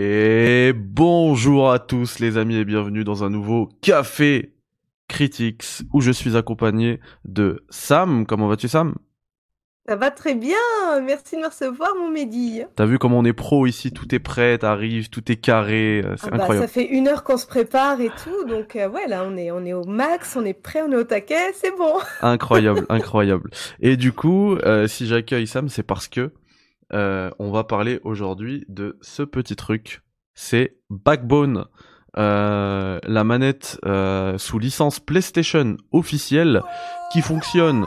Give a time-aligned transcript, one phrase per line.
[0.00, 4.54] Et bonjour à tous les amis et bienvenue dans un nouveau Café
[5.08, 8.24] Critics où je suis accompagné de Sam.
[8.24, 8.94] Comment vas-tu Sam?
[9.88, 10.54] Ça va très bien,
[11.02, 12.62] merci de me recevoir mon Mehdi.
[12.76, 16.14] T'as vu comment on est pro ici, tout est prêt, t'arrives, tout est carré, euh,
[16.16, 19.08] c'est Ah bah, ça fait une heure qu'on se prépare et tout, donc euh, ouais
[19.08, 21.76] là on est, on est au max, on est prêt, on est au taquet, c'est
[21.76, 21.94] bon.
[22.22, 23.50] Incroyable, incroyable.
[23.80, 26.30] Et du coup, euh, si j'accueille Sam, c'est parce que
[26.92, 30.02] euh, on va parler aujourd'hui de ce petit truc.
[30.34, 31.66] C'est Backbone,
[32.16, 36.62] euh, la manette euh, sous licence PlayStation officielle
[37.12, 37.86] qui fonctionne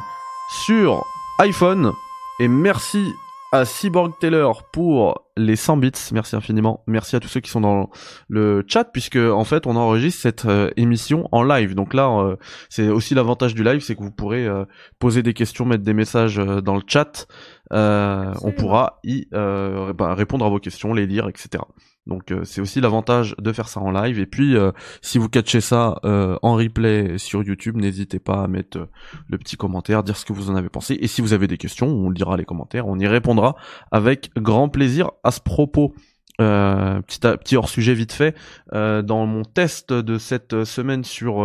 [0.65, 1.03] sur
[1.39, 1.91] iPhone.
[2.39, 3.05] Et merci
[3.51, 5.91] à Cyborg Taylor pour les 100 bits.
[6.13, 6.83] Merci infiniment.
[6.87, 7.89] Merci à tous ceux qui sont dans
[8.29, 11.75] le chat puisque en fait on enregistre cette euh, émission en live.
[11.75, 12.37] Donc là, euh,
[12.69, 14.65] c'est aussi l'avantage du live, c'est que vous pourrez euh,
[14.99, 17.27] poser des questions, mettre des messages dans le chat.
[17.73, 21.63] Euh, on pourra y euh, bah, répondre à vos questions, les lire, etc.
[22.07, 24.19] Donc euh, c'est aussi l'avantage de faire ça en live.
[24.19, 28.47] Et puis euh, si vous catchez ça euh, en replay sur YouTube, n'hésitez pas à
[28.47, 28.89] mettre euh,
[29.29, 30.97] le petit commentaire, dire ce que vous en avez pensé.
[30.99, 33.55] Et si vous avez des questions, on lira les commentaires, on y répondra
[33.91, 35.93] avec grand plaisir à ce propos.
[36.37, 38.35] Petit, petit hors sujet vite fait.
[38.71, 41.43] Dans mon test de cette semaine sur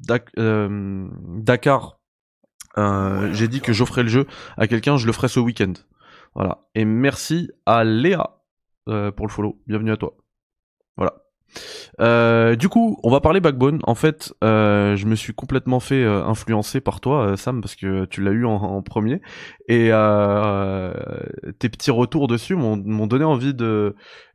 [0.00, 2.00] Dak- Dakar,
[2.76, 5.74] j'ai dit que j'offrais le jeu à quelqu'un, je le ferai ce week-end.
[6.34, 6.66] Voilà.
[6.74, 8.41] Et merci à Léa
[8.86, 9.58] pour le follow.
[9.66, 10.16] Bienvenue à toi.
[10.96, 11.14] Voilà.
[12.00, 13.80] Euh, du coup, on va parler Backbone.
[13.84, 17.76] En fait, euh, je me suis complètement fait euh, influencer par toi, euh, Sam, parce
[17.76, 19.20] que tu l'as eu en, en premier.
[19.68, 20.94] Et euh,
[21.58, 23.94] tes petits retours dessus m'ont donné envie de,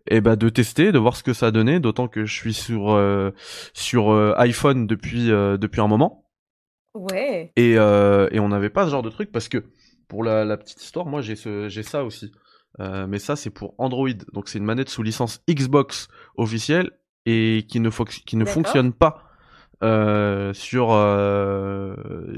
[0.10, 1.80] eh ben, de tester, de voir ce que ça donnait.
[1.80, 3.32] D'autant que je suis sur euh,
[3.74, 6.24] sur euh, iPhone depuis euh, depuis un moment.
[6.94, 9.66] Ouais, Et, euh, et on n'avait pas ce genre de truc parce que
[10.08, 12.32] pour la, la petite histoire, moi j'ai ce j'ai ça aussi.
[12.80, 16.92] Euh, mais ça c'est pour Android, donc c'est une manette sous licence Xbox officielle
[17.26, 19.28] et qui ne, qui fonctionne pas
[19.84, 21.96] euh, sur euh,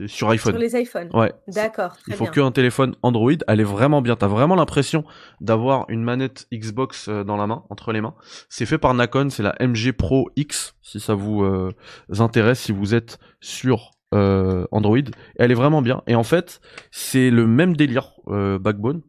[0.08, 0.54] sur iPhone.
[0.54, 1.10] sur les iPhones.
[1.14, 1.32] Ouais.
[1.48, 4.16] D'accord, Il faut qu'un téléphone Android, elle est vraiment bien.
[4.16, 5.06] T'as vraiment l'impression
[5.40, 8.16] d'avoir une manette Xbox euh, dans la main, entre les mains.
[8.50, 11.72] C'est fait par Nakon, c'est la MG Pro X, si ça vous euh,
[12.20, 14.98] intéresse, si vous êtes sur euh, Android.
[15.38, 16.02] Elle est vraiment bien.
[16.08, 16.60] Et en fait,
[16.92, 19.02] c'est le même délire euh, Backbone.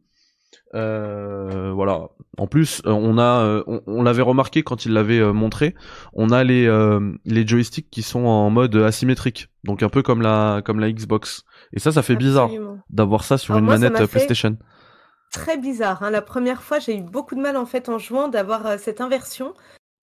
[0.74, 2.08] Euh, voilà.
[2.38, 5.74] En plus, euh, on a, euh, on, on l'avait remarqué quand il l'avait montré.
[6.12, 10.22] On a les euh, les joysticks qui sont en mode asymétrique, donc un peu comme
[10.22, 11.44] la comme la Xbox.
[11.72, 12.50] Et ça, ça fait bizarre
[12.88, 14.56] d'avoir ça sur Alors une moi, manette PlayStation.
[15.32, 16.02] Très bizarre.
[16.02, 16.10] Hein.
[16.10, 19.00] La première fois, j'ai eu beaucoup de mal en fait en jouant d'avoir euh, cette
[19.00, 19.54] inversion.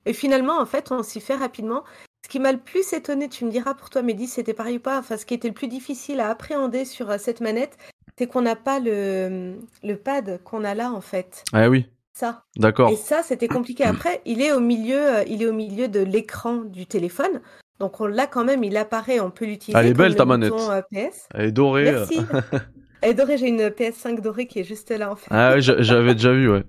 [0.05, 1.83] Et finalement, en fait, on s'y fait rapidement.
[2.23, 4.79] Ce qui m'a le plus étonné, tu me diras pour toi, Mehdi, c'était pareil ou
[4.79, 4.97] pas.
[4.99, 7.77] Enfin, ce qui était le plus difficile à appréhender sur euh, cette manette,
[8.17, 11.43] c'est qu'on n'a pas le, le pad qu'on a là en fait.
[11.53, 12.43] Ah oui, Ça.
[12.57, 12.89] d'accord.
[12.89, 13.83] Et ça, c'était compliqué.
[13.85, 17.41] Après, il est au milieu, euh, il est au milieu de l'écran du téléphone.
[17.79, 19.79] Donc on l'a quand même, il apparaît, on peut l'utiliser.
[19.79, 20.51] Elle est belle, le ta manette.
[20.51, 21.27] euh, PS.
[21.35, 21.87] Elle est dorée.
[21.89, 22.05] euh.
[22.09, 22.19] Merci.
[23.01, 25.27] Elle est dorée, j'ai une PS5 dorée qui est juste là en fait.
[25.29, 26.63] Ah j'a- j'avais déjà vu, ouais.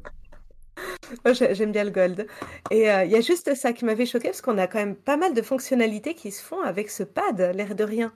[1.25, 2.27] Moi, j'ai- j'aime bien le gold.
[2.71, 4.95] Et euh, il y a juste ça qui m'avait choqué parce qu'on a quand même
[4.95, 8.13] pas mal de fonctionnalités qui se font avec ce pad, l'air de rien.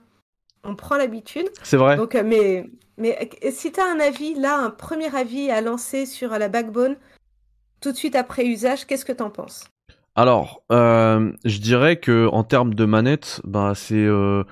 [0.63, 1.47] On prend l'habitude.
[1.63, 1.97] C'est vrai.
[1.97, 2.65] Donc, euh, mais,
[2.97, 6.49] mais si tu as un avis, là, un premier avis à lancer sur euh, la
[6.49, 6.95] backbone,
[7.81, 9.65] tout de suite après usage, qu'est-ce que t'en penses?
[10.15, 14.43] Alors, euh, je dirais que en termes de manette, bah c'est euh,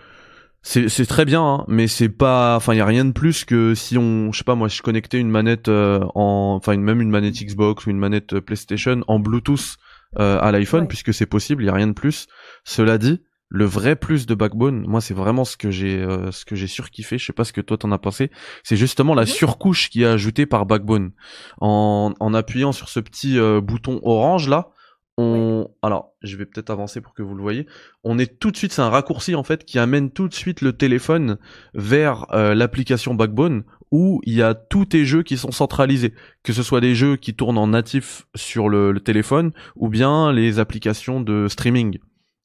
[1.08, 3.96] très bien, hein, mais c'est pas, enfin il y a rien de plus que si
[3.98, 7.00] on, je sais pas moi, si je connectais une manette euh, en, enfin une- même
[7.00, 9.78] une manette Xbox ou une manette PlayStation en Bluetooth
[10.18, 10.88] à l'iPhone, Ouais.
[10.88, 12.28] puisque c'est possible, il y a rien de plus.
[12.66, 13.22] Cela dit,
[13.54, 16.68] le vrai plus de Backbone, moi c'est vraiment ce que j'ai euh, ce que j'ai
[16.68, 17.18] surkiffé.
[17.18, 18.32] Je sais pas ce que toi t'en as pensé.
[18.64, 21.12] C'est justement la surcouche qui est ajoutée par Backbone.
[21.60, 24.70] En en appuyant sur ce petit euh, bouton orange là
[25.18, 27.68] on alors je vais peut-être avancer pour que vous le voyez.
[28.06, 30.62] On est tout de suite c'est un raccourci en fait qui amène tout de suite
[30.62, 31.38] le téléphone
[31.74, 36.14] vers euh, l'application Backbone où il y a tous tes jeux qui sont centralisés.
[36.44, 40.32] Que ce soit des jeux qui tournent en natif sur le, le téléphone ou bien
[40.32, 42.00] les applications de streaming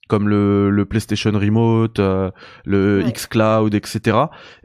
[0.09, 2.31] comme le, le PlayStation Remote, euh,
[2.65, 3.13] le Ouais.
[3.13, 4.17] xCloud, etc.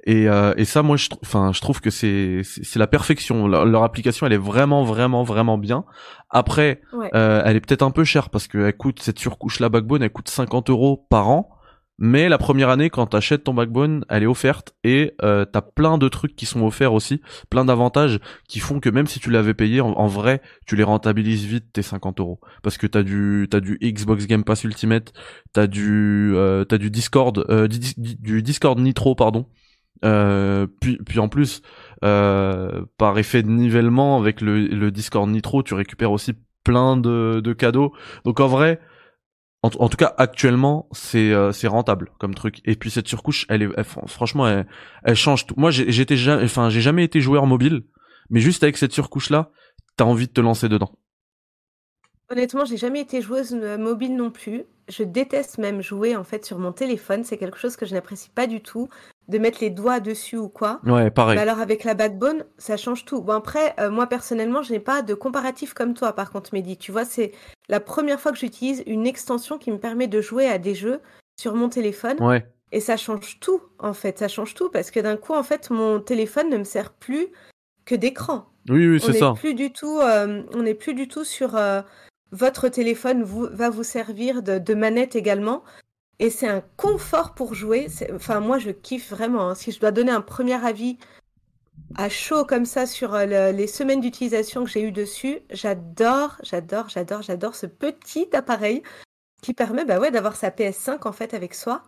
[0.06, 3.48] Et, euh, et ça, moi, je, enfin, je trouve que c'est c'est c'est la perfection.
[3.48, 5.84] Leur, leur application, elle est vraiment, vraiment, vraiment bien.
[6.30, 7.10] Après, Ouais.
[7.16, 10.12] euh, elle est peut-être un peu chère parce qu'elle coûte cette surcouche la Backbone, elle
[10.12, 11.50] coûte 50 euros par an.
[12.04, 16.00] Mais la première année, quand t'achètes ton Backbone, elle est offerte et euh, t'as plein
[16.00, 17.22] de trucs qui sont offerts aussi,
[17.52, 18.20] plein d'avantages
[18.50, 21.84] qui font que même si tu l'avais payé, en, vrai, tu les rentabilises vite tes
[21.84, 25.14] 50 euros parce que t'as du t'as du Xbox Game Pass Ultimate,
[25.54, 29.46] t'as du euh, t'as du Discord, euh, du, Dis- du Discord Nitro pardon.
[30.02, 31.62] Puis puis en plus,
[32.02, 36.34] par effet de nivellement avec le, le Discord Nitro, tu récupères aussi
[36.64, 37.94] plein de, de cadeaux.
[38.26, 38.80] Donc en vrai,
[39.64, 42.62] en, tout cas actuellement, c'est euh, c'est rentable comme truc.
[42.66, 44.66] Et puis cette surcouche, elle est franchement, elle,
[45.04, 45.54] elle, change tout.
[45.56, 47.84] Moi, j'étais jamais, enfin, j'ai jamais été joueur mobile,
[48.32, 49.52] mais juste avec cette surcouche là,
[49.98, 50.92] t'as envie de te lancer dedans.
[52.32, 54.64] Honnêtement, j'ai jamais été joueuse euh, mobile non plus.
[54.90, 57.24] Je déteste même jouer en fait sur mon téléphone.
[57.24, 58.88] C'est quelque chose que je n'apprécie pas du tout,
[59.28, 60.82] de mettre les doigts dessus ou quoi.
[60.86, 61.38] Ouais, pareil.
[61.38, 63.22] alors avec la backbone, ça change tout.
[63.22, 66.14] Bon après, euh, moi personnellement, je n'ai pas de comparatif comme toi.
[66.14, 67.32] Par contre, Mehdi, tu vois, c'est
[67.70, 71.00] la première fois que j'utilise une extension qui me permet de jouer à des jeux
[71.40, 72.22] sur mon téléphone.
[72.22, 72.46] Ouais.
[72.74, 74.20] Et ça change tout en fait.
[74.20, 77.28] Ça change tout parce que d'un coup, en fait, mon téléphone ne me sert plus
[77.86, 78.46] que d'écran.
[78.70, 79.34] Oui, oui, c'est ça.
[79.38, 81.58] Plus du tout, euh, on n'est plus du tout sur
[82.32, 85.64] votre téléphone va vous servir de, manette également.
[86.20, 87.88] Et c'est un confort pour jouer.
[88.14, 89.50] Enfin, moi, je kiffe vraiment.
[89.50, 89.56] Hein.
[89.56, 90.98] Si je dois donner un premier avis
[91.96, 96.90] à chaud comme ça sur euh, les semaines d'utilisation que j'ai eu dessus, j'adore, j'adore,
[96.90, 98.84] j'adore, j'adore ce petit appareil
[99.42, 101.84] qui permet bah ouais, d'avoir sa PS5 en fait avec soi.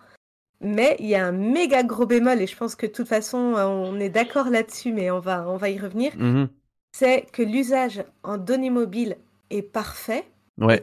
[0.61, 3.37] Mais il y a un méga gros bémol et je pense que de toute façon
[3.37, 6.13] on est d'accord là-dessus, mais on va, on va y revenir.
[6.17, 6.47] Mmh
[6.93, 9.17] c'est que l'usage en données mobiles
[9.49, 10.25] est parfait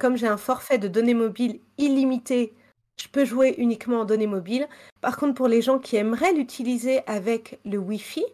[0.01, 2.53] comme j'ai un forfait de données mobiles illimité,
[3.01, 4.69] je peux jouer uniquement en données mobiles.
[5.01, 8.25] Par contre, pour les gens qui aimeraient l'utiliser avec le Wi-Fi,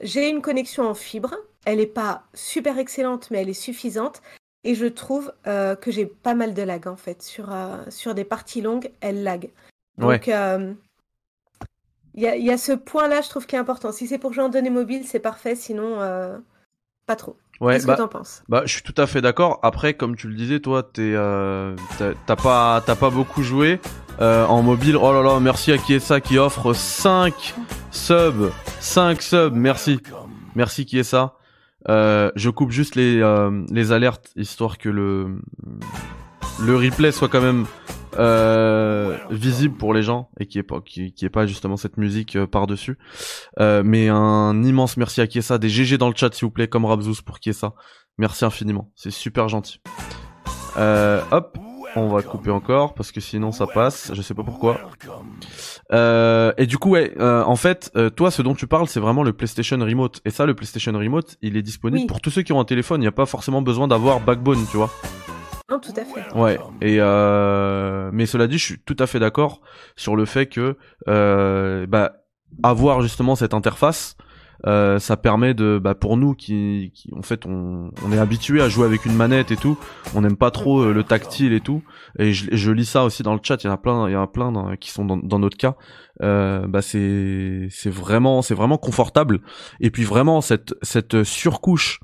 [0.00, 1.34] j'ai une connexion en fibre.
[1.66, 4.22] Elle n'est pas super excellente, mais elle est suffisante.
[4.64, 7.22] Et je trouve euh, que j'ai pas mal de lag en fait.
[7.22, 9.50] Sur, euh, sur des parties longues, elle lag.
[9.98, 10.72] Donc, euh,
[12.14, 13.92] il y, y, a ce point-là, je trouve, qui est important.
[13.92, 15.54] Si c'est pour jouer en données mobiles, c'est parfait.
[15.54, 15.98] Sinon,
[17.06, 17.36] pas trop.
[17.60, 18.42] Ouais, Qu'est-ce bah, que t'en penses?
[18.48, 19.58] Bah, je suis tout à fait d'accord.
[19.62, 23.80] Après, comme tu le disais, toi, t'es, euh, t'as pas, t'as pas beaucoup joué
[24.20, 24.96] euh, en mobile.
[24.96, 27.54] Oh là là, merci à qui est ça qui offre 5
[27.90, 29.54] subs, 5 subs.
[29.54, 30.00] Merci,
[30.54, 31.34] merci qui est ça.
[31.88, 35.38] Euh, je coupe juste les euh, les alertes histoire que le
[36.62, 37.64] le replay soit quand même
[38.18, 41.96] euh, visible pour les gens et qui est pas qui, qui est pas justement cette
[41.96, 42.98] musique euh, par dessus.
[43.58, 46.68] Euh, mais un immense merci à Kiesa, des GG dans le chat s'il vous plaît,
[46.68, 47.74] comme Rabzous pour Kiesa.
[48.18, 49.80] Merci infiniment, c'est super gentil.
[50.76, 51.58] Euh, hop,
[51.96, 54.78] on va couper encore parce que sinon ça passe, je sais pas pourquoi.
[55.92, 59.22] Euh, et du coup ouais, euh, en fait, toi ce dont tu parles c'est vraiment
[59.22, 62.52] le PlayStation Remote et ça le PlayStation Remote il est disponible pour tous ceux qui
[62.52, 64.90] ont un téléphone, il n'y a pas forcément besoin d'avoir Backbone, tu vois.
[65.70, 66.36] Non, tout à fait.
[66.36, 66.58] Ouais.
[66.80, 68.10] Et euh...
[68.12, 69.60] mais cela dit, je suis tout à fait d'accord
[69.96, 70.76] sur le fait que
[71.08, 72.24] euh, bah,
[72.62, 74.16] avoir justement cette interface,
[74.66, 78.60] euh, ça permet de, bah, pour nous qui, qui en fait, on, on est habitué
[78.60, 79.78] à jouer avec une manette et tout,
[80.14, 81.82] on n'aime pas trop euh, le tactile et tout.
[82.18, 83.62] Et je, je, lis ça aussi dans le chat.
[83.62, 85.56] Il y en a plein, il y en a plein qui sont dans, dans notre
[85.56, 85.76] cas.
[86.22, 89.40] Euh, bah c'est, c'est vraiment, c'est vraiment confortable.
[89.80, 92.00] Et puis vraiment cette, cette surcouche,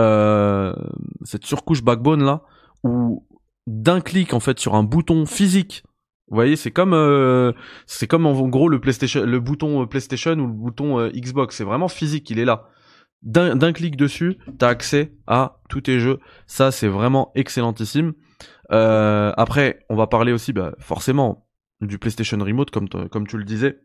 [0.00, 0.74] euh,
[1.22, 2.42] cette surcouche backbone là
[2.84, 3.26] où
[3.66, 5.84] d'un clic en fait sur un bouton physique
[6.32, 7.52] vous voyez, c'est comme euh,
[7.84, 11.56] c'est comme en gros le PlayStation, le bouton euh, PlayStation ou le bouton euh, Xbox,
[11.56, 12.70] c'est vraiment physique, il est là.
[13.20, 16.20] D'un clic dessus, t'as accès à tous tes jeux.
[16.46, 18.14] Ça, c'est vraiment excellentissime.
[18.70, 21.46] Après, on va parler aussi, bah, forcément,
[21.82, 23.78] du PlayStation Remote, comme comme tu le disais.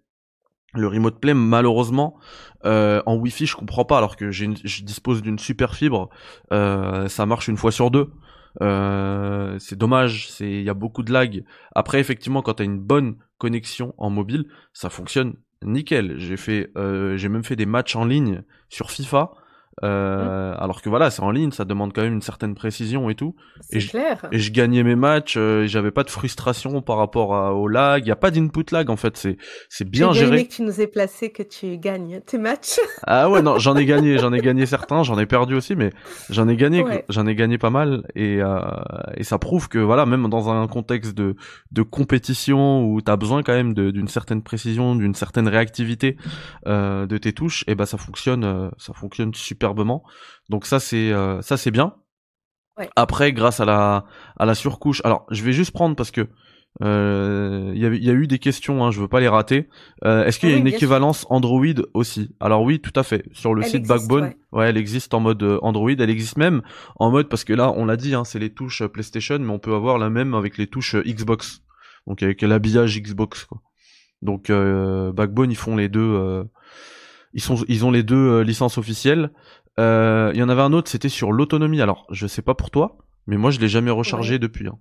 [0.74, 2.18] Le Remote Play, malheureusement,
[2.64, 6.10] en Wi-Fi, je comprends pas, alors que je dispose d'une super fibre,
[6.50, 8.10] ça marche une fois sur deux.
[8.62, 11.44] Euh, c'est dommage, c'est il y a beaucoup de lag.
[11.76, 16.16] Après effectivement quand tu as une bonne connexion en mobile, ça fonctionne nickel.
[16.18, 19.32] J'ai euh, j'ai même fait des matchs en ligne sur FIFA
[19.84, 23.16] euh, alors que voilà, c'est en ligne, ça demande quand même une certaine précision et
[23.16, 23.36] tout.
[23.72, 23.96] Et je,
[24.32, 28.04] et je gagnais mes matchs, euh, j'avais pas de frustration par rapport au lag.
[28.06, 29.38] Il y a pas d'input lag en fait, c'est
[29.70, 30.36] c'est bien géré.
[30.36, 32.80] Aimé que tu nous aies placé que tu gagnes tes matchs.
[33.06, 35.92] ah ouais non, j'en ai gagné, j'en ai gagné certains, j'en ai perdu aussi, mais
[36.30, 38.60] j'en ai gagné, j'en ai gagné pas mal et euh,
[39.16, 41.36] et ça prouve que voilà, même dans un contexte de
[41.72, 46.18] de compétition où t'as besoin quand même d'une certaine précision, d'une certaine réactivité
[46.68, 49.67] euh, de tes touches, et ben ça fonctionne, euh, ça fonctionne super
[50.50, 51.96] donc ça c'est euh, ça c'est bien.
[52.96, 54.06] Après, grâce à la
[54.38, 56.28] à la surcouche, alors je vais juste prendre parce que
[56.84, 59.68] euh, il y, a, eu des questions, hein, je veux pas les rater.
[60.06, 62.36] Euh, est-ce qu'il y a une équivalence Android aussi?
[62.40, 63.26] Alors oui, tout à fait.
[63.32, 64.70] Sur le site Backbone, ouais.
[64.70, 65.90] elle existe en mode Android.
[65.90, 66.62] Elle existe même
[66.98, 69.58] en mode parce que là, on l'a dit, hein, c'est les touches PlayStation, mais on
[69.58, 71.64] peut avoir la même avec les touches Xbox.
[72.06, 73.46] Donc avec l'habillage Xbox.
[73.46, 73.60] Quoi.
[74.22, 76.46] Donc Backbone, ils font les deux.
[77.34, 79.32] Ils sont, ils ont les deux licences officielles.
[79.80, 81.82] Euh, il y en avait un autre, c'était sur l'autonomie.
[81.82, 84.68] Alors, je sais pas pour toi, mais moi je l'ai jamais rechargé depuis.
[84.68, 84.78] Hein.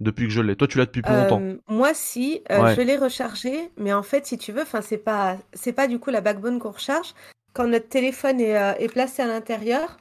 [0.00, 0.56] Depuis que je l'ai.
[0.56, 1.40] Toi, tu l'as depuis plus longtemps.
[1.40, 4.98] Euh, moi, si, euh, je l'ai rechargé, mais en fait, si tu veux, enfin, c'est
[4.98, 7.14] pas, c'est pas du coup la backbone qu'on recharge.
[7.52, 9.96] Quand notre téléphone est, est placé à l'intérieur,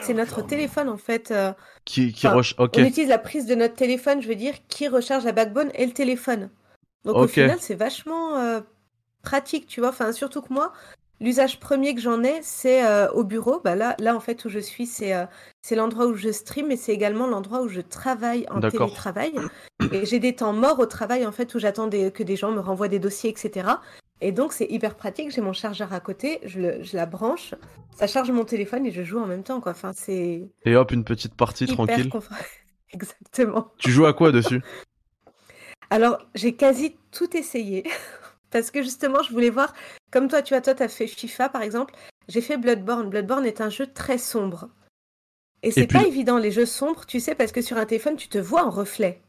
[0.00, 1.30] C'est notre téléphone en fait.
[1.30, 1.52] euh,
[1.84, 2.40] Qui, qui Enfin.
[2.58, 5.86] On utilise la prise de notre téléphone, je veux dire, qui recharge la backbone et
[5.86, 6.50] le téléphone.
[7.04, 8.60] Donc au final, c'est vachement euh,
[9.22, 9.90] pratique, tu vois.
[9.90, 10.72] Enfin, surtout que moi,
[11.22, 13.60] l'usage premier que j'en ai, c'est euh, au bureau.
[13.64, 15.24] Bah là, là, en fait, où je suis, c'est euh,
[15.70, 19.32] l'endroit où je stream, et c'est également l'endroit où je travaille en télétravail.
[19.92, 22.60] Et j'ai des temps morts au travail, en fait, où j'attends que des gens me
[22.60, 23.68] renvoient des dossiers, etc.
[24.20, 25.30] Et donc, c'est hyper pratique.
[25.30, 27.54] J'ai mon chargeur à côté, je, le- je la branche,
[27.96, 29.72] ça charge mon téléphone et je joue en même temps, quoi.
[29.72, 32.08] Enfin, c'est Et hop, une petite partie hyper tranquille.
[32.08, 32.36] confort-
[32.92, 33.72] Exactement.
[33.78, 34.62] Tu joues à quoi dessus?
[35.90, 37.84] Alors, j'ai quasi tout essayé.
[38.52, 39.74] Parce que justement, je voulais voir,
[40.12, 41.94] comme toi, tu vois, toi, tu as fait FIFA, par exemple.
[42.28, 43.08] J'ai fait Bloodborne.
[43.10, 44.68] Bloodborne est un jeu très sombre.
[45.64, 48.16] Et c'est puis- pas évident, les jeux sombres, tu sais, parce que sur un téléphone,
[48.16, 49.22] tu te vois en reflet.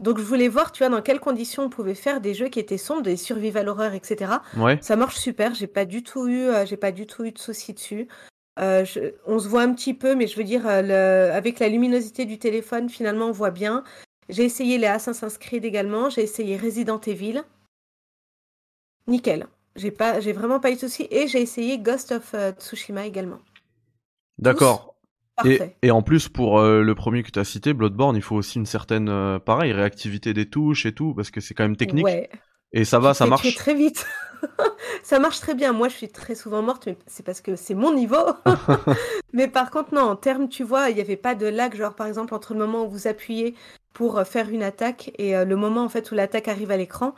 [0.00, 2.58] Donc, je voulais voir, tu vois, dans quelles conditions on pouvait faire des jeux qui
[2.58, 4.32] étaient sombres, des survival horror, etc.
[4.56, 4.78] Ouais.
[4.80, 7.38] Ça marche super, j'ai pas du tout eu, euh, j'ai pas du tout eu de
[7.38, 8.08] soucis dessus.
[8.60, 11.58] Euh, je- on se voit un petit peu, mais je veux dire, euh, le- avec
[11.60, 13.84] la luminosité du téléphone, finalement, on voit bien.
[14.28, 17.42] J'ai essayé les Assassin's Creed également, j'ai essayé Resident Evil.
[19.06, 19.46] Nickel.
[19.76, 21.08] J'ai pas, j'ai vraiment pas eu de soucis.
[21.10, 23.40] Et j'ai essayé Ghost of euh, Tsushima également.
[24.38, 24.94] D'accord.
[25.44, 25.76] Et, Parfait.
[25.82, 28.58] et en plus, pour euh, le premier que tu as cité, Bloodborne, il faut aussi
[28.58, 32.04] une certaine, euh, pareil, réactivité des touches et tout, parce que c'est quand même technique.
[32.04, 32.30] Ouais.
[32.72, 33.54] Et ça va, ça marche.
[33.54, 34.06] très vite.
[35.02, 35.72] ça marche très bien.
[35.72, 38.24] Moi, je suis très souvent morte, mais c'est parce que c'est mon niveau.
[39.32, 41.94] mais par contre, non, en termes, tu vois, il n'y avait pas de lag, genre
[41.94, 43.54] par exemple, entre le moment où vous appuyez
[43.92, 47.14] pour faire une attaque et euh, le moment en fait où l'attaque arrive à l'écran.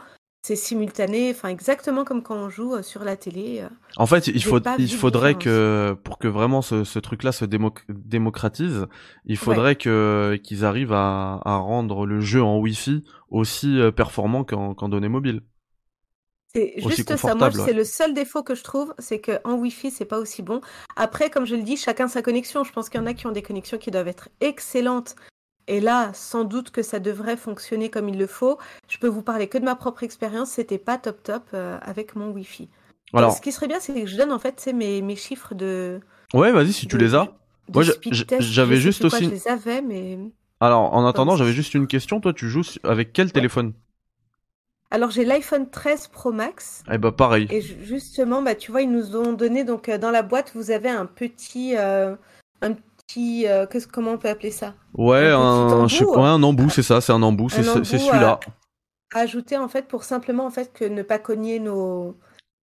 [0.47, 3.63] C'est simultané, enfin exactement comme quand on joue euh, sur la télé.
[3.63, 3.69] euh.
[3.97, 4.61] En fait, il, faut,
[4.97, 8.87] faudrait que, pour que vraiment ce, ce truc-là se démoc- démocratise,
[9.25, 14.45] il faudrait que qu'ils arrivent à, à rendre le jeu en Wi-Fi aussi euh, performant
[14.45, 15.43] qu'en données mobiles.
[16.55, 17.35] C'est juste ça.
[17.35, 20.61] Moi, c'est le seul défaut que je trouve, c'est qu'en Wi-Fi, c'est pas aussi bon.
[20.95, 22.63] Après, comme je le dis, chacun sa connexion.
[22.63, 25.17] Je pense qu'il y en a qui ont des connexions qui doivent être excellentes.
[25.69, 28.59] Et là, sans doute que ça devrait fonctionner comme il le faut.
[28.89, 30.51] Je peux vous parler que de ma propre expérience.
[30.51, 32.69] C'était pas top top euh, avec mon Wi-Fi.
[33.15, 36.01] Alors, Ce qui serait bien, c'est que je donne en fait mes, mes chiffres de.
[36.35, 37.29] ouais, vas-y, si tu les as.
[37.73, 37.83] Moi,
[38.41, 40.19] j'avais juste quoi, aussi- Je les avais, mais.
[40.61, 42.21] Alors, en attendant, j'avais juste une question.
[42.21, 43.73] Toi, tu joues avec quel téléphone?
[44.91, 46.85] Alors, j'ai l'iPhone 13 Pro Max.
[46.91, 47.49] Eh ben, pareil.
[47.51, 50.53] Et ju- justement, bah, tu vois, ils nous ont donné, donc euh, dans la boîte,
[50.55, 51.77] vous avez un petit.
[51.77, 52.15] euh,
[52.63, 52.75] un
[53.07, 53.47] petit.
[53.47, 54.75] euh, qu'est-ce- comment on peut appeler ça?
[54.95, 57.69] Ouais, un un, je sais embout, pas, un embout, c'est ça, c'est un embout, c'est
[57.69, 58.41] embout, celui-là.
[59.15, 62.17] à ajouter en fait pour simplement en fait que ne pas cogner nos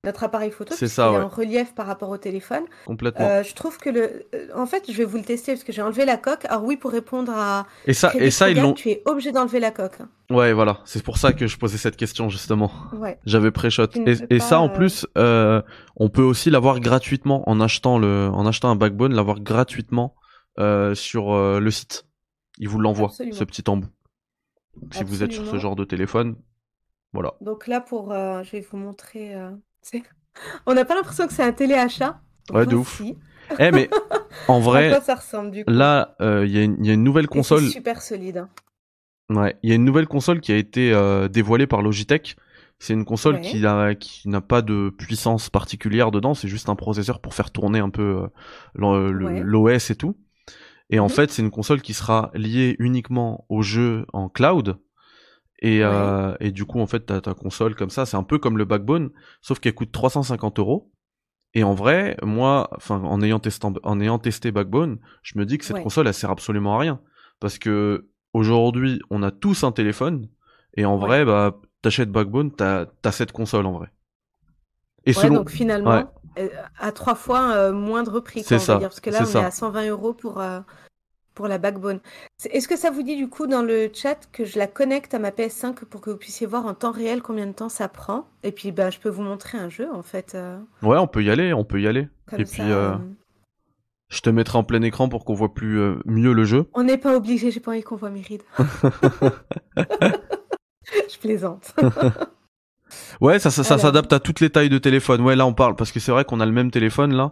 [0.06, 1.20] notre appareil photo C'est ça, ouais.
[1.20, 2.66] en relief par rapport au téléphone.
[2.86, 3.26] Complètement.
[3.26, 5.72] Euh, je trouve que le euh, en fait, je vais vous le tester parce que
[5.72, 6.44] j'ai enlevé la coque.
[6.44, 8.74] Alors oui, pour répondre à et ça, Crédit et ça, ils l'ont.
[8.74, 10.02] tu es obligé d'enlever la coque.
[10.02, 10.10] hein.
[10.30, 10.82] Ouais, voilà.
[10.84, 12.70] C'est pour ça que je posais cette question justement.
[12.98, 13.18] Ouais.
[13.26, 13.84] J'avais pré-shot.
[13.96, 15.62] Et, peux et pas, ça, en euh, plus, euh,
[15.96, 20.16] on peut aussi l'avoir gratuitement en achetant le, en achetant un backbone, l'avoir gratuitement
[20.60, 22.06] euh, sur euh, le site.
[22.58, 23.90] Il vous l'envoie, ce petit embout.
[24.78, 26.36] Donc, si vous êtes sur ce genre de téléphone,
[27.14, 27.34] voilà.
[27.42, 29.36] Donc là pour euh, je vais vous montrer
[30.66, 32.22] on n'a pas l'impression que c'est un téléachat.
[32.52, 33.02] Ouais, de ouf.
[33.60, 33.90] Eh mais
[34.48, 35.72] en vrai, quoi ça ressemble du coup?
[35.72, 37.68] là, il y, a une- il y a une nouvelle console.
[37.70, 38.38] super solide.
[38.38, 38.50] hein.
[39.30, 40.92] Ouais, il y a une nouvelle console qui a été
[41.32, 42.36] dévoilée par Logitech.
[42.80, 43.42] C'est une console Ouais.
[43.42, 47.52] qui a qui n'a pas de puissance particulière dedans, c'est juste un processeur pour faire
[47.52, 48.28] tourner un peu
[48.78, 49.42] Ouais.
[49.44, 50.18] l'OS et tout.
[50.90, 51.10] Et en Mhm.
[51.10, 54.78] fait, c'est une console qui sera liée uniquement au jeu en cloud.
[55.60, 55.86] Et, Ouais.
[55.86, 58.58] euh, et du coup, en fait, ta, ta console comme ça, c'est un peu comme
[58.58, 59.12] le Backbone,
[59.42, 60.92] sauf qu'elle coûte 350 euros.
[61.54, 65.58] Et en vrai, moi, enfin, en ayant testé, en ayant testé Backbone, je me dis
[65.58, 65.84] que cette Ouais.
[65.84, 67.00] console, elle sert absolument à rien.
[67.40, 70.28] Parce que aujourd'hui, on a tous un téléphone,
[70.76, 71.06] et en Ouais.
[71.08, 73.90] vrai, bah, t'achètes Backbone, t'as, t'as cette console en vrai.
[75.06, 76.12] Et selon, donc finalement,
[76.80, 79.42] à trois fois euh, moindre prix, C'est ça, dire, parce que là, on ça.
[79.42, 80.60] est à 120 euros pour, euh,
[81.34, 82.00] pour la backbone.
[82.50, 85.20] Est-ce que ça vous dit du coup dans le chat que je la connecte à
[85.20, 88.28] ma PS5 pour que vous puissiez voir en temps réel combien de temps ça prend?
[88.44, 91.24] Et puis, bah, je peux vous montrer un jeu, en fait, euh, ouais, on peut
[91.24, 92.08] y aller, on peut y aller.
[92.28, 92.52] comme et ça.
[92.64, 92.98] puis, euh, euh,
[94.10, 96.66] je te mettrai en plein écran pour qu'on voit plus euh, mieux le jeu.
[96.74, 98.44] On n'est pas obligé, j'ai pas envie qu'on voit mes rides.
[99.76, 101.74] Je plaisante.
[103.22, 105.22] Ouais, ça, ça, s'adapte à toutes les tailles de téléphone.
[105.22, 107.32] Ouais, là on parle parce que c'est vrai qu'on a le même téléphone là.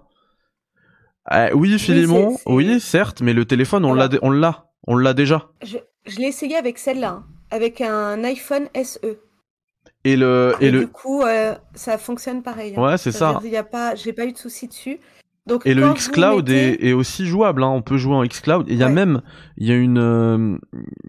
[1.32, 5.50] Euh, oui, Philémon, oui, certes, mais le téléphone on l'a, on l'a, on l'a déjà.
[5.64, 5.78] Je,
[6.08, 9.20] je l'ai essayé avec celle-là, hein, avec un iPhone SE.
[10.04, 12.74] Et le, et Et le, du coup, euh, ça fonctionne pareil.
[12.76, 12.82] hein.
[12.82, 13.40] ouais, c'est ça.
[13.44, 15.00] Il y a pas, j'ai pas eu de soucis dessus.
[15.48, 17.70] Donc, Et le xCloud mettez- est, est aussi jouable, hein.
[17.70, 18.66] on peut jouer en xCloud.
[18.70, 18.94] Il y a Ouais.
[18.94, 19.22] même,
[19.58, 20.56] il y a une, euh,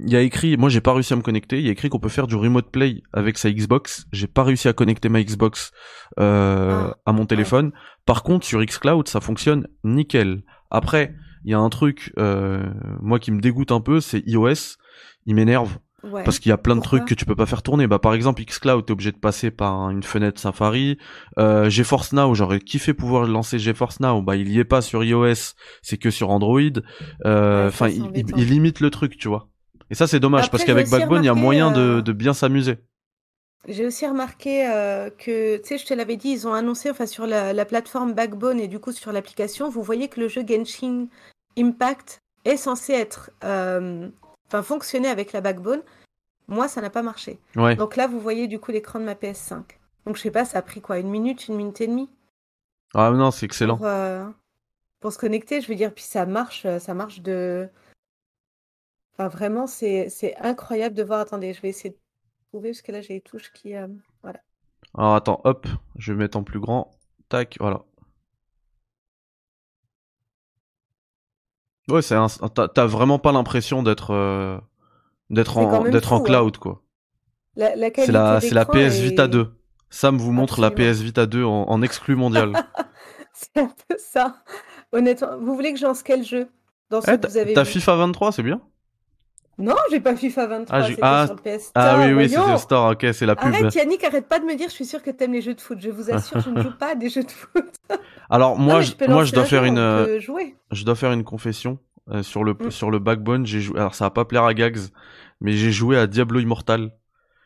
[0.03, 1.91] il y a écrit, moi j'ai pas réussi à me connecter, il y a écrit
[1.91, 4.07] qu'on peut faire du remote play avec sa Xbox.
[4.11, 5.71] J'ai pas réussi à connecter ma Xbox
[6.19, 7.73] euh, Ah, à mon téléphone.
[8.07, 10.43] Par contre, sur xCloud, ça fonctionne nickel.
[10.71, 12.65] Après, il y a un truc, euh,
[13.03, 14.77] moi qui me dégoûte un peu, c'est iOS.
[15.27, 16.25] Il m'énerve Ouais.
[16.25, 17.87] parce qu'il y a plein de Pourquoi trucs que tu peux pas faire tourner.
[17.87, 20.99] Bah par exemple xCloud, t'es obligé de passer par une fenêtre Safari.
[21.39, 24.21] Euh, GeForce Now, j'aurais kiffé pouvoir lancer GeForce Now.
[24.23, 26.61] Bah il y est pas sur iOS, c'est que sur Android.
[27.25, 29.49] Euh, Ouais, Enfin, il, il- limite le truc, tu vois.
[29.91, 32.13] Et ça c'est dommage Après, parce qu'avec Backbone, il y a moyen de, euh, de
[32.13, 32.79] bien s'amuser.
[33.69, 37.07] J'ai aussi remarqué euh, que, tu sais, je te l'avais dit, ils ont annoncé, enfin,
[37.07, 40.43] sur la, la plateforme Backbone et du coup sur l'application, vous voyez que le jeu
[40.45, 41.07] Genshin
[41.57, 44.09] Impact est censé être, euh,
[44.53, 45.83] enfin, fonctionner avec la Backbone.
[46.49, 47.41] Moi, ça n'a pas marché.
[47.57, 47.77] Ouais.
[47.77, 49.63] Donc là, vous voyez du coup l'écran de ma PS5.
[50.07, 52.11] Donc je sais pas, ça a pris quoi, une minute, une minute et demie
[52.95, 53.77] Ah non, c'est excellent.
[53.77, 54.29] pour, euh,
[55.01, 55.61] pour se connecter.
[55.61, 57.69] Je veux dire, puis ça marche, euh, ça marche de.
[59.15, 61.21] Enfin, vraiment, c'est c'est incroyable de voir.
[61.21, 61.99] Attendez, je vais essayer de
[62.51, 63.75] trouver parce que là, j'ai les touches qui.
[63.77, 63.87] euh,
[64.23, 64.41] Voilà.
[64.99, 65.67] Alors attends, hop,
[65.97, 66.91] je vais mettre en plus grand.
[67.29, 67.85] Tac, voilà.
[71.89, 74.59] Ouais, c'est un, t'as, vraiment pas l'impression d'être euh,
[75.31, 76.25] d'être en d'être en hein.
[76.25, 76.83] cloud quoi.
[77.57, 79.53] La, la C'est la PS Vita 2.
[79.91, 80.71] Sam vous montre la.
[80.71, 82.53] PS Vita 2 en, en exclu mondial.
[83.35, 84.43] C'est un peu ça.
[84.93, 86.49] Honnêtement, vous voulez que je lance quel jeu
[86.91, 87.73] dans ce Eh, que t'as vous avez t'as vu?
[87.73, 88.61] FIFA 23, c'est bien.
[89.59, 92.51] Non, j'ai pas FIFA 23, Ah, c'était ah, sur le PS Ah oui oui, c'est
[92.51, 92.93] le store.
[92.93, 93.53] OK, c'est la pub.
[93.53, 95.61] Arrête Yannick, arrête pas de me dire, je suis sûre que t'aimes les jeux de
[95.61, 95.79] foot.
[95.81, 97.75] Je vous assure, je ne joue pas à des jeux de foot.
[98.31, 100.19] Alors moi je, moi je dois faire une euh,
[100.71, 101.79] je dois faire une confession
[102.11, 102.71] euh, sur le Mm.
[102.71, 104.79] sur le backbone, j'ai joué alors ça va pas plaire à Gags,
[105.41, 106.93] mais j'ai joué à Diablo Immortal.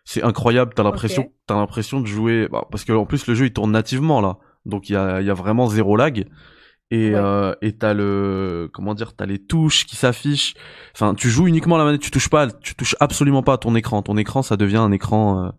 [0.05, 3.47] C'est incroyable, t'as l'impression t'as l'impression de jouer bah, parce que en plus le jeu
[3.47, 4.39] il tourne nativement là.
[4.65, 6.27] Donc il y a il y a vraiment zéro lag
[6.91, 7.15] et Ouais.
[7.17, 10.55] euh, et t'as le comment dire, t'as les touches qui s'affichent.
[10.95, 13.59] Enfin, tu joues uniquement à la manette, tu touches pas tu touches absolument pas à
[13.59, 14.03] ton écran.
[14.03, 15.51] Ton écran ça devient un écran euh,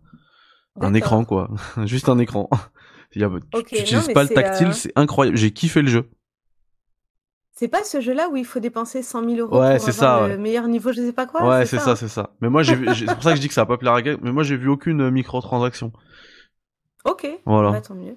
[0.80, 1.50] un écran quoi,
[1.84, 2.48] juste un écran.
[3.14, 5.36] Il y a, tu- Ok, tu non, utilises mais pas le tactile, euh, c'est incroyable.
[5.38, 6.10] J'ai kiffé le jeu.
[7.52, 10.20] C'est pas ce jeu-là où il faut dépenser 100 000 euros Ouais, pour c'est avoir
[10.22, 11.48] ça, le meilleur niveau, je sais pas quoi.
[11.48, 12.30] ouais, c'est ça, hein c'est ça.
[12.40, 13.78] Mais moi, j'ai vu, j'ai- c'est pour ça que je dis que ça va pas
[13.78, 15.90] plaire à mais moi, j'ai vu aucune euh, microtransaction.
[17.04, 17.72] Ok, Voilà.
[17.72, 18.16] bah, tant mieux.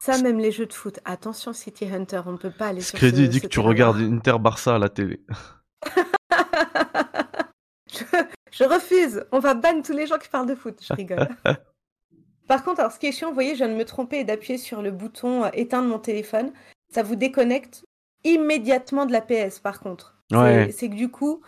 [0.00, 1.00] Ça, même les jeux de foot.
[1.04, 3.58] Attention, City Hunter, on ne peut pas aller Ce sur crédit ce, dit que tu
[3.60, 5.20] regardes Inter Barça à la télé.
[7.92, 8.04] je,
[8.52, 9.24] je refuse.
[9.32, 10.78] On va ban tous les gens qui parlent de foot.
[10.86, 11.28] Je rigole.
[12.48, 14.24] Par contre, alors, ce qui est chiant, vous voyez, je viens de me tromper et
[14.24, 16.52] d'appuyer sur le bouton euh, éteindre mon téléphone.
[16.94, 17.84] Ça vous déconnecte
[18.24, 20.16] immédiatement de la PS, par contre.
[20.30, 20.70] C'est- Ouais.
[20.72, 21.40] C'est que du coup,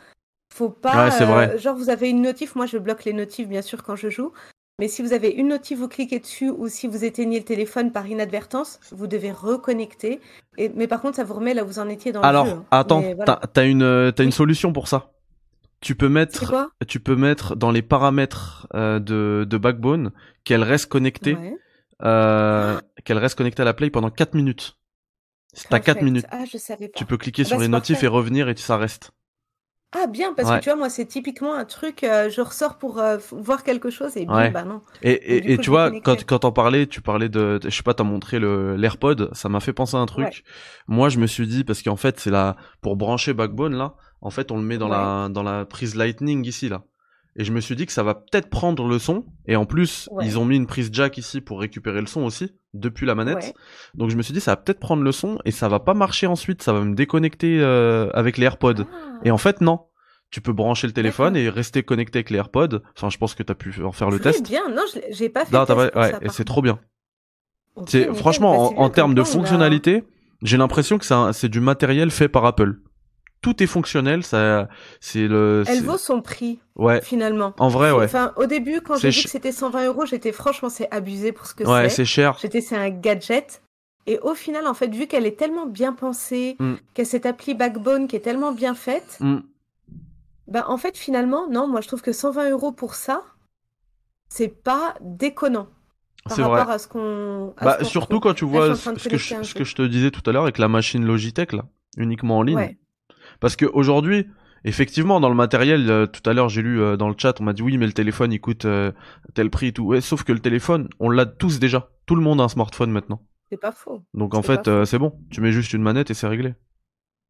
[0.53, 1.05] faut pas.
[1.07, 1.55] Ouais, c'est vrai.
[1.55, 2.55] euh, genre, vous avez une notif.
[2.55, 4.33] Moi, je bloque les notifs, bien sûr, quand je joue.
[4.81, 7.93] Mais si vous avez une notif, vous cliquez dessus, ou si vous éteignez le téléphone
[7.93, 10.21] par inadvertance, vous devez reconnecter.
[10.57, 12.51] Et, mais par contre, ça vous remet là où vous en étiez dans Alors, le
[12.51, 12.57] jeu.
[12.57, 12.65] hein.
[12.71, 13.41] attends, voilà.
[13.53, 15.13] t'as, une, solution pour ça.
[15.81, 16.71] Tu peux mettre, quoi?
[16.89, 20.13] tu peux mettre dans les paramètres euh, de, de Backbone
[20.45, 21.57] qu'elle reste connectée, Ouais.
[22.03, 24.77] euh, qu'elle reste connectée à la Play pendant 4 minutes.
[25.69, 26.03] T'as 4 Perfect.
[26.05, 26.99] minutes, Ah, je savais pas.
[26.99, 28.07] tu peux cliquer Ah sur bah, les notifs parfait.
[28.07, 29.11] et revenir et ça reste.
[29.93, 30.59] Ah, bien, parce Ouais.
[30.59, 33.91] que tu vois, moi, c'est typiquement un truc, euh, je ressors pour euh, voir quelque
[33.91, 34.51] chose et bim, Ouais.
[34.51, 34.83] bah non.
[35.03, 38.05] Et, Et tu vois, quand, quand t'en parlais, tu parlais de, je sais pas, t'as
[38.05, 40.27] montré le, l'AirPod, ça m'a fait penser à un truc.
[40.27, 40.43] Ouais.
[40.87, 44.31] Moi, je me suis dit, parce qu'en fait, c'est la, pour brancher Backbone, là, en
[44.31, 46.83] fait, on le met dans la, dans la prise Lightning ici, là.
[47.37, 49.25] Et je me suis dit que ça va peut-être prendre le son.
[49.47, 50.27] Et en plus, Ouais.
[50.27, 53.37] ils ont mis une prise jack ici pour récupérer le son aussi, depuis la manette.
[53.37, 53.55] Ouais.
[53.95, 55.95] Donc je me suis dit, ça va peut-être prendre le son et ça va pas
[55.95, 58.85] marcher ensuite, ça va me déconnecter euh, avec les AirPods.
[58.93, 59.21] Ah.
[59.25, 59.81] Et en fait, non.
[60.33, 62.81] Tu peux brancher le téléphone et rester connecté avec les AirPods.
[62.97, 64.47] Enfin, je pense que t'as pu en faire le test.
[64.49, 66.63] bien, non, j'ai pas fait Non, le test pas- pour ouais, ça, et c'est trop
[66.63, 66.79] bien.
[67.75, 70.05] Ok, C'est nickel, franchement bah, en, termes de a- fonctionnalité,
[70.43, 72.75] j'ai l'impression que c'est du matériel fait par Apple.
[73.43, 74.69] Tout est fonctionnel, ça
[75.01, 77.01] c'est le Elle vaut son prix, ouais.
[77.01, 77.55] finalement.
[77.59, 78.05] En vrai ouais.
[78.05, 81.33] Enfin, au début, quand j'ai vu ch- que c'était 120 euros, j'étais franchement, c'est abusé
[81.33, 81.97] pour ce que Ouais, c'est.
[81.97, 82.37] c'est cher.
[82.41, 83.63] J'étais, c'est un gadget.
[84.07, 86.75] Et au final, en fait, vu qu'elle est tellement bien pensée, Mm.
[86.95, 89.39] qu'elle cette appli Backbone qui est tellement bien faite, Mm.
[90.49, 93.23] bah en fait, finalement, non, moi je trouve que 120 euros pour ça,
[94.29, 95.69] c'est pas déconnant
[96.29, 96.75] par rapport vrai.
[96.75, 97.55] à ce qu'on.
[97.63, 100.59] Bah surtout quand tu vois ce je, que je te disais tout à l'heure avec
[100.59, 101.65] la machine Logitech là,
[101.97, 102.57] uniquement en ligne.
[102.57, 102.77] Ouais.
[103.41, 104.27] Parce que aujourd'hui,
[104.65, 107.45] effectivement, dans le matériel, euh, tout à l'heure j'ai lu euh, dans le chat, on
[107.45, 108.93] m'a dit oui, mais le téléphone il coûte euh,
[109.35, 109.85] tel prix et tout.
[109.85, 111.91] Ouais, sauf que le téléphone, on l'a tous déjà.
[112.07, 113.23] Tout le monde a un smartphone maintenant.
[113.51, 114.05] C'est pas faux.
[114.15, 115.19] Donc en fait, euh, c'est bon.
[115.31, 116.55] Tu mets juste une manette et c'est réglé.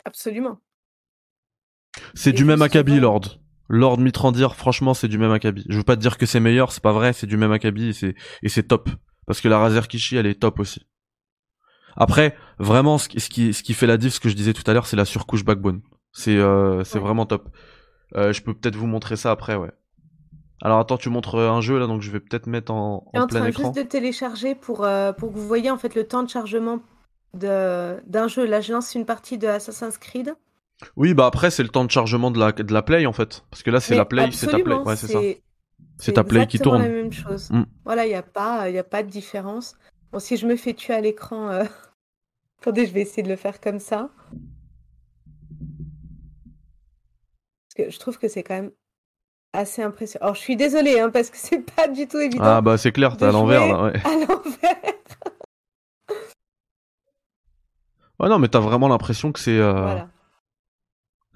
[0.05, 0.61] Absolument.
[2.15, 3.41] C'est du même acabit, Lord.
[3.69, 5.65] Lord Mitrandir, franchement, c'est du même acabit.
[5.69, 7.89] Je veux pas te dire que c'est meilleur, c'est pas vrai, c'est du même acabit
[7.89, 8.91] et c'est et c'est top.
[9.27, 10.87] Parce que la Razer Kishi, elle est top aussi.
[11.97, 14.53] Après, vraiment, ce qui, ce qui, ce qui fait la diff, ce que je disais
[14.53, 15.83] tout à l'heure, c'est la surcouche backbone.
[16.13, 17.01] C'est, euh, Ouais.
[17.01, 17.49] vraiment top.
[18.17, 19.71] Euh, je peux peut-être vous montrer ça après, ouais.
[20.63, 23.11] Alors attends, tu montres euh, un jeu là, donc je vais peut-être mettre en, Je
[23.11, 23.63] suis en en plein train écran.
[23.73, 26.81] juste de télécharger pour, euh, pour que vous voyez en fait le temps de chargement
[27.35, 28.45] de, d'un jeu.
[28.45, 30.35] Là, je lance une partie de Assassin's Creed.
[30.97, 33.45] Oui, bah après c'est le temps de chargement de la, de la play en fait,
[33.51, 35.21] parce que là c'est la play, c'est ta play, ouais c'est ça.
[35.99, 36.83] c'est ta play qui tourne.
[36.83, 37.51] la même chose.
[37.51, 37.65] Mm.
[37.85, 39.77] Voilà, il n'y a pas, il y a pas de différence.
[40.11, 41.51] Bon, si je me fais tuer à l'écran,
[42.61, 44.11] attendez, je vais essayer de le faire comme ça.
[47.77, 48.73] Parce que je trouve que c'est quand même
[49.53, 50.25] assez impressionnant.
[50.25, 52.93] Alors, je suis désolée, hein, parce que c'est pas du tout évident Ah bah c'est
[52.93, 54.01] clair, t'es à l'envers là, ouais.
[54.05, 54.95] à l'envers.
[58.19, 60.09] Ouais non, mais t'as vraiment l'impression que c'est euh, Voilà.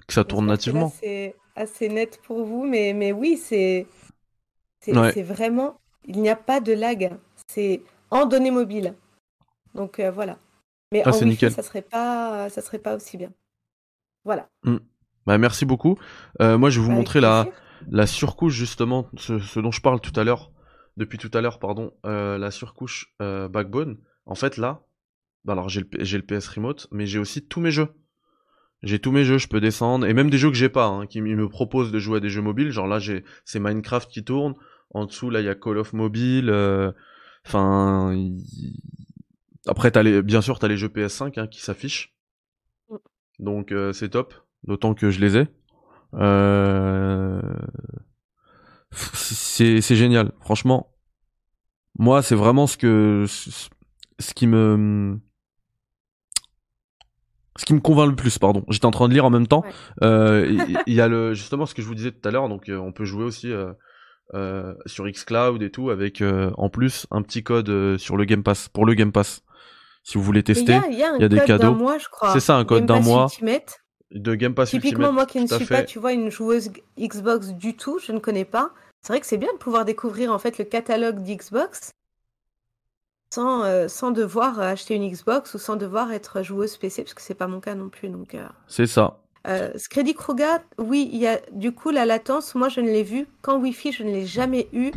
[0.07, 0.89] que ça tourne nativement.
[0.99, 3.87] c'est assez net pour vous, mais, mais oui, c'est
[4.81, 5.23] c'est Ouais.
[5.23, 7.11] vraiment, il n'y a pas de lag.
[7.47, 8.93] C'est en données mobiles.
[9.73, 10.37] Donc euh, voilà.
[10.91, 11.51] Mais Ah, en Wi-Fi, nickel.
[11.51, 13.31] ça serait pas, ça serait pas aussi bien.
[14.25, 14.47] Voilà.
[15.25, 15.97] Bah merci beaucoup.
[16.41, 17.61] Euh, moi je vais vous Avec montrer la, plaisir.
[17.91, 20.51] la surcouche justement, ce, ce dont je parle tout à l'heure,
[20.97, 23.97] depuis tout à l'heure, pardon, euh, la surcouche euh, Backbone.
[24.25, 24.81] En fait là,
[25.43, 27.89] bah alors j'ai le, PS Remote, mais j'ai aussi tous mes jeux.
[28.83, 31.07] J'ai tous mes jeux, je peux descendre, et même des jeux que j'ai pas, hein,
[31.07, 32.69] qui me proposent de jouer à des jeux mobiles.
[32.69, 34.53] Genre là, j'ai c'est Minecraft qui tourne.
[34.91, 36.53] En dessous, là, il y a Call of Mobile.
[37.45, 38.15] Enfin,
[39.65, 42.15] après, les, bien sûr, t'as les jeux PS5 hein, qui s'affichent.
[42.89, 42.95] Mm.
[43.39, 45.47] Donc c'est top, d'autant que je les ai.
[46.13, 47.41] Euh...
[48.91, 50.91] C'est génial, franchement.
[51.97, 53.69] Moi, c'est vraiment ce que ce
[54.19, 55.19] ce qui me
[57.57, 58.65] ce qui me convainc le plus, pardon.
[58.69, 59.63] J'étais en train de lire en même temps.
[59.63, 60.07] Ouais.
[60.07, 60.45] Euh,
[60.87, 62.49] Il y, a le justement ce que je vous disais tout à l'heure.
[62.49, 63.51] Donc, euh, on peut jouer aussi
[64.33, 66.21] euh, sur xCloud et tout avec
[66.57, 69.41] en plus un petit code sur le Game Pass pour le Game Pass.
[70.03, 71.29] Si vous voulez Mais il y tester, a, il y a un il y a
[71.29, 71.87] des code cadeaux.
[72.33, 73.27] C'est ça, un code d'un mois.
[73.31, 73.84] Ultimate.
[74.11, 75.75] De Game Pass Typiquement, Ultimate, moi qui ne suis fait.
[75.75, 78.71] pas, tu vois, une joueuse Xbox du tout, je ne connais pas.
[79.01, 81.91] C'est vrai que c'est bien de pouvoir découvrir en fait le catalogue d'Xbox
[83.33, 87.21] sans, euh, sans devoir acheter une Xbox ou sans devoir être joueuse PC, parce que
[87.21, 88.09] c'est pas mon cas non plus.
[88.09, 89.19] Donc, euh, C'est ça.
[89.47, 92.55] euh, Scredi Kruga, oui, il y a du coup la latence.
[92.55, 94.91] Moi, je ne l'ai vu qu'en Wi-Fi, je ne l'ai jamais eu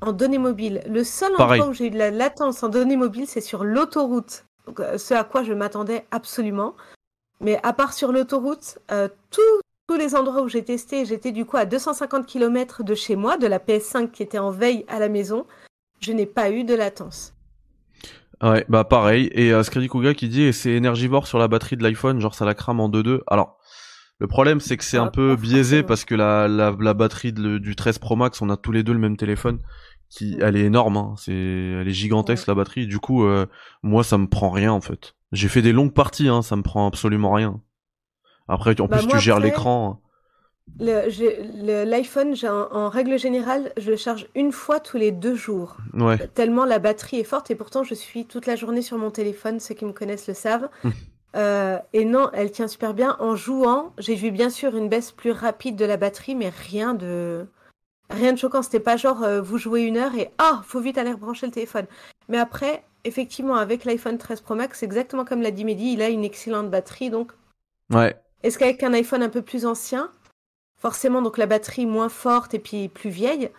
[0.00, 0.82] en données mobiles.
[0.88, 1.60] Le seul Pareil.
[1.60, 4.44] endroit où j'ai eu de la latence en données mobiles, c'est sur l'autoroute.
[4.66, 6.74] Donc, euh, ce à quoi je m'attendais absolument.
[7.40, 9.42] Mais à part sur l'autoroute, euh, tous
[9.88, 13.38] tous les endroits où j'ai testé, j'étais du coup à 250 km de chez moi,
[13.38, 15.46] de la PS5 qui était en veille à la maison.
[16.00, 17.34] Je n'ai pas eu de latence.
[18.42, 19.30] Ouais, bah pareil.
[19.32, 22.34] Et euh, Scredy Kuga qui dit et c'est énergivore sur la batterie de l'iPhone, genre
[22.34, 23.20] ça la crame en 2-2.
[23.26, 23.56] Alors,
[24.18, 26.94] le problème c'est que c'est Ah, un peu pas biaisé parce que la, la, la
[26.94, 29.58] batterie de du 13 Pro Max, on a tous les deux le même téléphone.
[30.10, 31.14] Qui, elle est énorme, hein.
[31.18, 32.86] c'est, elle est gigantesque la batterie.
[32.86, 33.46] Du coup, euh,
[33.82, 35.14] moi ça me prend rien en fait.
[35.32, 37.60] J'ai fait des longues parties, hein, ça me prend absolument rien.
[38.48, 40.00] Après, en Bah, plus moi, tu gères l'écran.
[40.80, 45.76] L'iPhone, en règle générale, je le charge une fois tous les deux jours.
[45.94, 49.10] Ouais, Tellement la batterie est forte et pourtant je suis toute la journée sur mon
[49.10, 50.68] téléphone, ceux qui me connaissent le savent.
[50.84, 50.90] Hmm.
[51.36, 53.14] Euh, et non, elle tient super bien.
[53.20, 56.94] En jouant, j'ai vu bien sûr une baisse plus rapide de la batterie, mais rien
[56.94, 57.46] de
[58.10, 58.62] rien de choquant.
[58.62, 61.52] C'était pas genre euh, vous jouez une heure et ah faut vite aller rebrancher le
[61.52, 61.86] téléphone.
[62.28, 66.02] Mais après, effectivement, avec l'iPhone 13 Pro Max, c'est exactement comme l'a dit Mehdi, il
[66.02, 67.10] a une excellente batterie.
[67.10, 67.32] Donc,
[67.92, 70.10] ouais, est-ce qu'avec un iPhone un peu plus ancien,
[70.76, 73.50] forcément donc la batterie moins forte et puis plus vieille,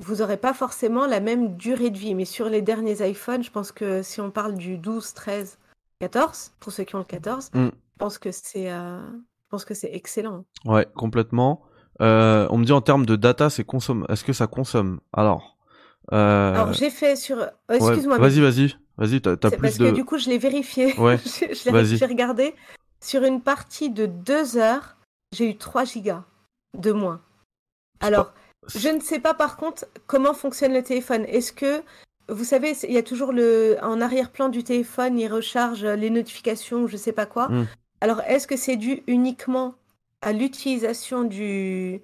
[0.00, 2.14] vous n'aurez pas forcément la même durée de vie.
[2.14, 5.58] Mais sur les derniers iPhones, je pense que si on parle du 12, 13,
[6.00, 7.66] 14, pour ceux qui ont le 14, Mm.
[7.66, 10.44] je pense que c'est euh, je pense que c'est excellent.
[10.66, 11.62] ouais, complètement.
[12.00, 14.06] Euh, on me dit en termes de data, c'est consomme.
[14.08, 15.00] Est-ce que ça consomme?
[15.12, 15.56] Alors,
[16.12, 17.38] euh, Alors j'ai fait sur...
[17.38, 19.20] euh, ouais, Excuse-moi, vas-y, vas-y, vas-y.
[19.20, 19.90] T'as, plus parce de.
[19.90, 20.98] que du coup je l'ai vérifié.
[20.98, 22.54] Ouais, j'ai regardé.
[23.00, 24.96] Sur une partie de 2 heures,
[25.32, 26.24] j'ai eu 3 gigas
[26.76, 27.20] de moins.
[28.00, 28.32] Alors,
[28.74, 31.24] je ne sais pas par contre comment fonctionne le téléphone.
[31.26, 31.82] Est-ce que,
[32.28, 36.86] vous savez, il y a toujours le, en arrière-plan du téléphone, il recharge les notifications,
[36.86, 37.48] je sais pas quoi.
[37.48, 37.66] Mm.
[38.00, 39.74] Alors, est-ce que c'est dû uniquement
[40.22, 42.00] à l'utilisation du,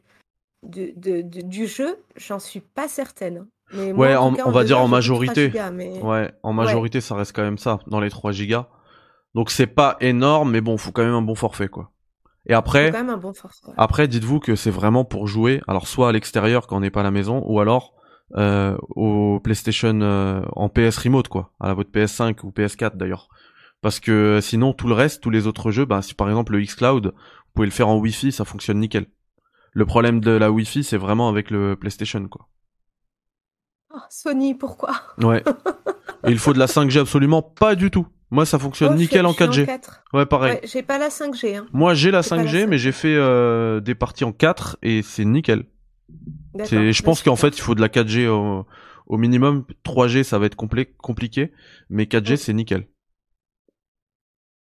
[0.62, 3.46] de- de- de- du jeu J'en suis pas certaine.
[3.72, 5.46] Mais moi, Ouais, en en- tout cas, on va dire en j'ai eu 3 majorité.
[5.46, 8.68] gigas, mais- Ouais, en majorité, ça reste quand même ça, dans les 3 gigas.
[9.34, 11.90] Donc c'est pas énorme, mais bon, faut quand même un bon forfait, quoi.
[12.46, 13.62] Et après, quand même un bon force.
[13.66, 13.72] ouais.
[13.78, 17.00] après, dites-vous que c'est vraiment pour jouer, alors soit à l'extérieur quand on n'est pas
[17.00, 17.94] à la maison, ou alors
[18.36, 23.28] euh, au PlayStation euh, en PS Remote, quoi, à votre PS5 ou PS4 d'ailleurs.
[23.84, 26.62] Parce que sinon, tout le reste, tous les autres jeux, bah, si par exemple le
[26.62, 29.04] xCloud, vous pouvez le faire en Wi-Fi, ça fonctionne nickel.
[29.72, 32.48] Le problème de la Wi-Fi, c'est vraiment avec le PlayStation, quoi.
[33.94, 34.94] Oh, Sony, pourquoi?
[35.18, 35.44] Ouais.
[36.26, 38.06] Et il faut de la 5G absolument pas du tout.
[38.30, 39.66] Moi, ça fonctionne Oh, nickel en je suis 4G.
[39.66, 40.04] 4.
[40.14, 40.52] Ouais, pareil.
[40.54, 41.56] Ouais, j'ai pas la 5G.
[41.58, 41.66] Hein.
[41.74, 42.78] Moi, j'ai la J'ai pas la 5G, mais 5G.
[42.78, 45.66] j'ai fait euh, des parties en 4 et c'est nickel.
[46.64, 48.66] C'est, je pense qu'en fait, il faut de la 4G au,
[49.06, 49.66] au minimum.
[49.84, 51.52] 3G, ça va être compliqué,
[51.90, 52.36] mais 4G, Mm.
[52.36, 52.88] c'est nickel.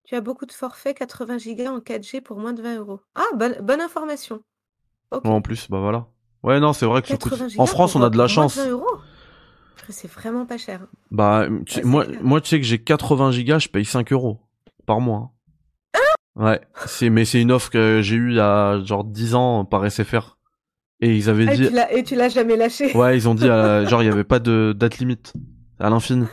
[0.06, 3.00] Tu as beaucoup de forfaits 80 Go en 4G pour moins de 20 euros.
[3.14, 4.40] Ah, bonne, bonne information.
[5.12, 6.06] Ouais, en plus, bah voilà.
[6.42, 7.32] Ouais, non, c'est vrai que ça coûte.
[7.32, 8.56] 80 En France, on a de la chance.
[8.56, 8.86] 20 euros.
[9.88, 10.86] C'est vraiment pas cher.
[11.10, 12.20] Bah, tu Ouais, c'est moi, clair.
[12.22, 14.40] moi, tu sais que j'ai 80 gigas, je paye 5 euros
[14.84, 15.32] par mois.
[16.34, 19.64] Ouais, c'est, mais c'est une offre que j'ai eue il y a genre 10 ans
[19.64, 20.36] par SFR.
[21.00, 22.94] Et ils avaient Ah, dit, et tu l'as jamais lâché.
[22.96, 25.32] ouais, ils ont dit, euh, genre, il y avait pas de date limite.
[25.78, 26.26] À l'infini.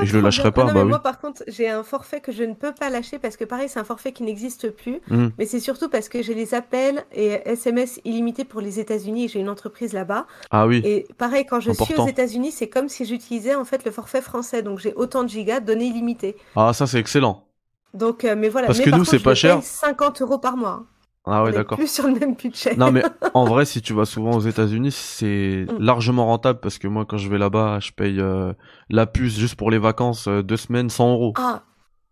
[0.00, 0.88] Et je le lâcherai pas, Ah non, bah oui.
[0.88, 3.68] Moi, par contre, j'ai un forfait que je ne peux pas lâcher parce que, pareil,
[3.68, 5.00] c'est un forfait qui n'existe plus.
[5.08, 5.28] Hmm.
[5.38, 9.28] Mais c'est surtout parce que j'ai les appels et SMS illimités pour les États-Unis et
[9.28, 10.26] j'ai une entreprise là-bas.
[10.50, 10.80] Ah oui.
[10.84, 14.22] Et pareil, quand je suis aux États-Unis, c'est comme si j'utilisais en fait le forfait
[14.22, 14.62] français.
[14.62, 16.36] Donc j'ai autant de gigas, données illimitées.
[16.56, 17.44] Ah, ça, c'est excellent.
[17.94, 18.68] Donc, euh, mais voilà.
[18.68, 19.56] Parce mais que par nous, c'est pas cher.
[19.56, 20.84] paye 50 euros par mois.
[21.24, 21.78] Ah ouais, d'accord.
[21.78, 22.74] plus sur le même budget.
[22.76, 23.02] Non mais
[23.34, 25.78] en vrai, si tu vas souvent aux États-Unis, c'est Mm.
[25.78, 28.52] largement rentable parce que moi, quand je vais là-bas, je paye euh,
[28.90, 31.32] la puce juste pour les vacances euh, deux semaines 100 euros.
[31.36, 31.62] Ah,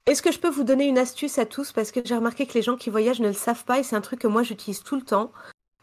[0.06, 1.72] est-ce que je peux vous donner une astuce à tous?
[1.72, 3.96] Parce que j'ai remarqué que les gens qui voyagent ne le savent pas et c'est
[3.96, 5.32] un truc que moi j'utilise tout le temps.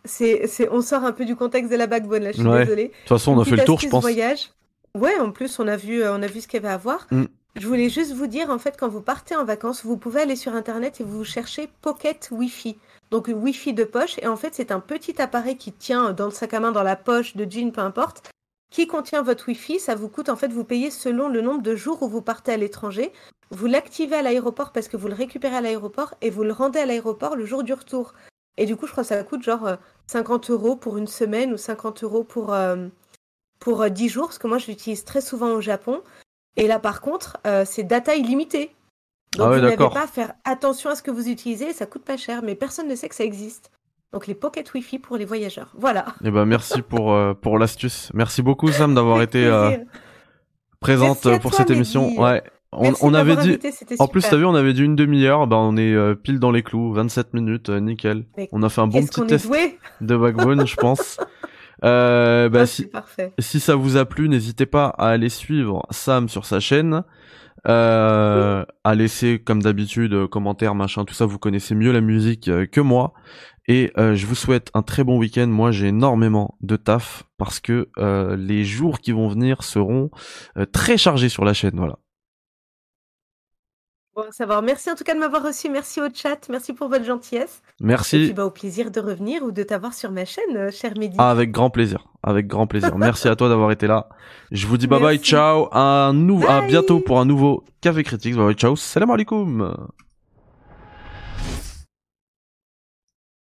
[0.05, 2.31] C'est, c'est, on sort un peu du contexte de la backbone là.
[2.31, 2.63] Je suis Ouais.
[2.63, 2.87] désolée.
[2.87, 4.01] De toute façon, on a fait le tour, je pense.
[4.01, 4.51] voyage.
[4.95, 6.77] Ouais, en plus, on a vu, euh, on a vu ce qu'il y avait à
[6.77, 7.07] voir.
[7.11, 7.25] Mm.
[7.59, 10.35] Je voulais juste vous dire, en fait, quand vous partez en vacances, vous pouvez aller
[10.35, 12.77] sur Internet et vous cherchez Pocket Wi-Fi.
[13.09, 14.19] Donc, Wi-Fi de poche.
[14.19, 16.83] Et en fait, c'est un petit appareil qui tient dans le sac à main, dans
[16.83, 18.29] la poche de jean, peu importe,
[18.69, 19.79] qui contient votre Wi-Fi.
[19.79, 22.51] Ça vous coûte, en fait, vous payez selon le nombre de jours où vous partez
[22.51, 23.11] à l'étranger.
[23.49, 26.77] Vous l'activez à l'aéroport parce que vous le récupérez à l'aéroport et vous le rendez
[26.77, 28.13] à l'aéroport le jour du retour.
[28.57, 31.53] Et du coup, je crois que ça coûte genre euh, 50 euros pour une semaine
[31.53, 32.87] ou 50 euros pour, euh,
[33.59, 36.03] pour euh, 10 jours, parce que moi, je l'utilise très souvent au Japon.
[36.57, 38.71] Et là, par contre, euh, c'est data illimitée.
[39.37, 41.85] Donc, Ah ouais, vous n'avez pas à faire attention à ce que vous utilisez, ça
[41.85, 43.71] coûte pas cher, mais personne ne sait que ça existe.
[44.13, 45.73] Donc, les pocket Wi-Fi pour les voyageurs.
[45.77, 46.05] Voilà.
[46.23, 48.09] Eh ben merci pour euh, pour l'astuce.
[48.13, 49.77] Merci beaucoup Sam d'avoir été euh,
[50.79, 51.79] présente Merci pour toi, cette Mehdi.
[51.79, 52.19] émission.
[52.19, 52.41] Ouais.
[52.71, 55.77] On, avait dit invité, en plus t'as vu on avait dit une demi-heure, bah on
[55.77, 58.25] est euh, pile dans les clous, 27 minutes, nickel.
[58.37, 59.49] Mais On a fait un bon petit test
[60.01, 61.17] de backbone, je pense.
[61.83, 63.33] Euh, bah Ah, si C'est parfait.
[63.39, 67.03] Si ça vous a plu, n'hésitez pas à aller suivre Sam sur sa chaîne,
[67.67, 71.25] euh, à laisser comme d'habitude euh, commentaires, machin, tout ça.
[71.25, 73.13] Vous connaissez mieux la musique que moi.
[73.67, 75.47] Et euh, je vous souhaite un très bon week-end.
[75.47, 80.09] Moi, j'ai énormément de taf parce que euh, les jours qui vont venir seront
[80.57, 81.75] euh, très chargés sur la chaîne.
[81.75, 81.99] Voilà.
[84.15, 84.61] Bon à savoir.
[84.61, 85.69] Merci en tout cas de m'avoir reçu.
[85.69, 86.47] Merci au chat.
[86.49, 87.61] Merci pour votre gentillesse.
[87.79, 88.17] Et Merci.
[88.25, 91.15] puis, bah, au plaisir de revenir ou de t'avoir sur ma chaîne, euh, cher Mehdi.
[91.19, 92.07] Ah, avec grand plaisir.
[92.23, 92.97] Avec grand plaisir.
[92.97, 94.09] Merci à toi d'avoir été là.
[94.51, 95.29] Je vous dis bye bye, Merci.
[95.29, 95.67] ciao.
[95.71, 96.69] Un nou- à Bye.
[96.69, 98.35] bientôt pour un nouveau Café Critics.
[98.35, 98.75] Bye bye, ciao.
[98.75, 99.75] Salam alaikum.